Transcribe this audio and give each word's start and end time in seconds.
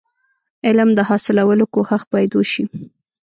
علم 0.67 0.89
د 0.95 0.99
حاصلولو 1.09 1.65
کوښښ 1.73 2.03
باید 2.13 2.31
وسي. 2.35 2.63